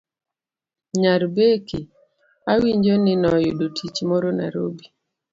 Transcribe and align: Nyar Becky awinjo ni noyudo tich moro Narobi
Nyar 0.99 1.21
Becky 1.35 1.81
awinjo 2.51 2.95
ni 3.03 3.13
noyudo 3.23 3.65
tich 3.75 3.97
moro 4.09 4.27
Narobi 4.37 4.85